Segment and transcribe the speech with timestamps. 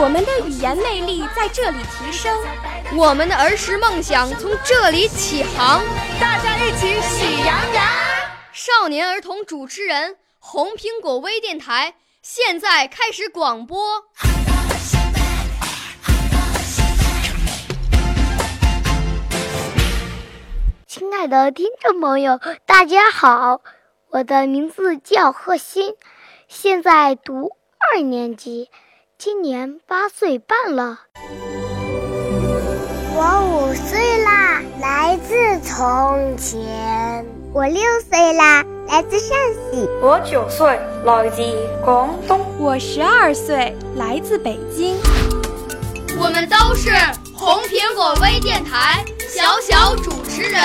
[0.00, 2.36] 我们的语言魅力在这里提升，
[2.96, 5.82] 我们的儿时梦想从这里起航。
[6.20, 7.84] 大家一起喜羊羊。
[8.52, 14.04] 少年儿童主持人，红苹果微电台现在开始广播。
[20.86, 23.60] 亲爱的听众朋友，大家好，
[24.10, 25.94] 我的名字叫贺鑫，
[26.48, 28.70] 现在读二年级。
[29.18, 31.00] 今年八岁半了，
[33.16, 39.36] 我五岁啦，来自从前；我六岁啦，来自陕
[39.72, 41.42] 西；我九岁，来自
[41.84, 44.96] 广东；我十二岁，来自北京。
[46.16, 46.90] 我们都是
[47.36, 50.62] 红苹果微电台小小主持人。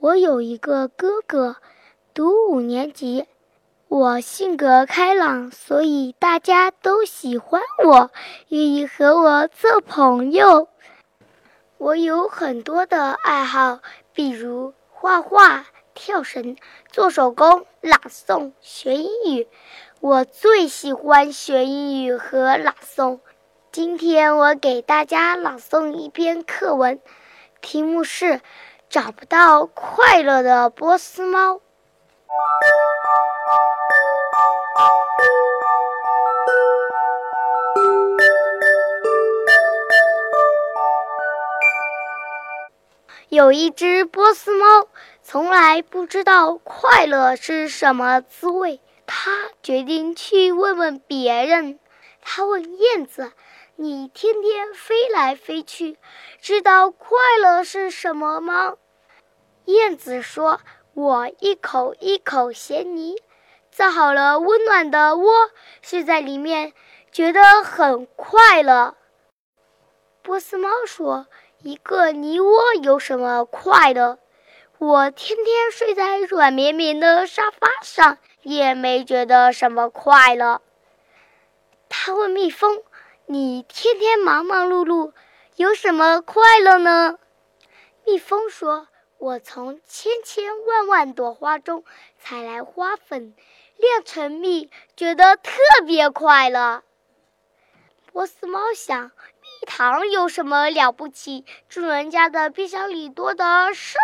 [0.00, 1.58] 我有一个哥哥，
[2.12, 3.26] 读五年级。
[3.90, 8.12] 我性格开朗，所以大家都喜欢我，
[8.46, 10.68] 愿意和我做朋友。
[11.76, 13.80] 我有很多的爱好，
[14.12, 16.56] 比如画画、跳绳、
[16.88, 19.48] 做手工、朗诵、学英语。
[19.98, 23.18] 我最喜欢学英语和朗诵。
[23.72, 27.00] 今天我给大家朗诵一篇课文，
[27.60, 28.26] 题目是
[28.88, 31.54] 《找不到快乐的波斯猫》。
[43.40, 44.88] 有一只波斯猫，
[45.22, 48.82] 从来不知道快乐是什么滋味。
[49.06, 51.78] 它决定去问问别人。
[52.20, 53.32] 它问燕子
[53.76, 55.96] ：“你天天飞来飞去，
[56.42, 58.74] 知道快乐是什么吗？”
[59.64, 60.60] 燕子说
[60.92, 63.16] ：“我一口一口衔泥，
[63.70, 65.32] 造好了温暖的窝，
[65.80, 66.74] 睡在里面，
[67.10, 68.96] 觉得很快乐。”
[70.22, 71.26] 波斯猫说。
[71.62, 74.18] 一个泥窝有什么快乐？
[74.78, 80.62] 我天天睡在软绵绵的沙发上，也没觉得什么快乐。
[81.90, 82.82] 他问蜜蜂
[83.26, 85.12] ：“你天天忙忙碌碌，
[85.56, 87.18] 有什么快乐呢？”
[88.06, 88.88] 蜜蜂说
[89.18, 91.84] ：“我从千千万万朵花中
[92.18, 93.34] 采来花粉，
[93.76, 95.52] 酿成蜜，觉得特
[95.86, 96.82] 别快乐。”
[98.10, 99.12] 波斯猫想。
[99.80, 101.46] 糖有什么了不起？
[101.66, 103.96] 主人家的冰箱里多的是，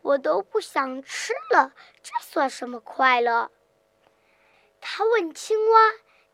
[0.00, 1.72] 我都不想吃了，
[2.02, 3.50] 这算什么快乐？
[4.80, 5.78] 他问青蛙：“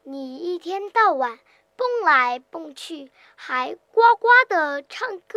[0.06, 1.40] 你一天到晚
[1.74, 5.36] 蹦来蹦去，还呱呱的唱歌，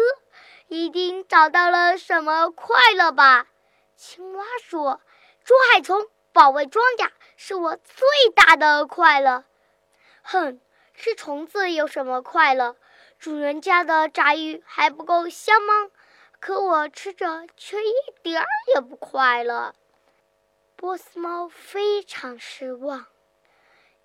[0.67, 3.47] 一定找到了什么快乐吧？”
[3.97, 5.01] 青蛙说
[5.43, 8.05] ：“捉害虫、保卫庄稼是我最
[8.35, 9.43] 大的快乐。”
[10.21, 10.61] 哼，
[10.93, 12.75] 吃虫子有什么快乐？
[13.19, 15.73] 主人家的炸鱼还不够香吗？
[16.39, 17.91] 可我吃着却一
[18.23, 19.75] 点儿也不快乐。
[20.77, 23.07] 波斯猫非常失望，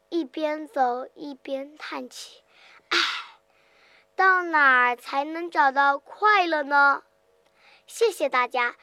[0.08, 2.42] 一边走一边叹气
[2.90, 2.98] ：“唉，
[4.16, 7.04] 到哪儿才能找到快乐呢？”
[7.86, 8.74] 谢谢大家。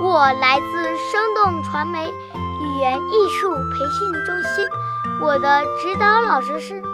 [0.00, 4.66] 我来自生动传媒语言艺术培训中心，
[5.22, 6.93] 我的指导老师是。